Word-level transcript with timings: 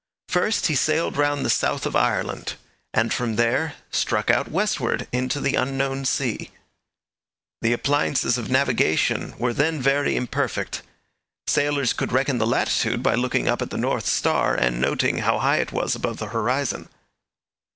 First, 0.29 0.65
he 0.65 0.73
sailed 0.73 1.15
round 1.15 1.45
the 1.45 1.49
south 1.51 1.85
of 1.85 1.95
Ireland, 1.95 2.55
and 2.91 3.13
from 3.13 3.35
there 3.35 3.75
struck 3.91 4.31
out 4.31 4.49
westward 4.49 5.07
into 5.11 5.39
the 5.39 5.53
unknown 5.53 6.05
sea. 6.05 6.49
The 7.61 7.73
appliances 7.73 8.35
of 8.35 8.49
navigation 8.49 9.35
were 9.37 9.53
then 9.53 9.79
very 9.79 10.15
imperfect. 10.15 10.81
Sailors 11.45 11.93
could 11.93 12.11
reckon 12.11 12.39
the 12.39 12.47
latitude 12.47 13.03
by 13.03 13.13
looking 13.13 13.47
up 13.47 13.61
at 13.61 13.69
the 13.69 13.77
North 13.77 14.07
Star, 14.07 14.55
and 14.55 14.81
noting 14.81 15.19
how 15.19 15.37
high 15.37 15.57
it 15.57 15.71
was 15.71 15.93
above 15.93 16.17
the 16.17 16.29
horizon. 16.29 16.89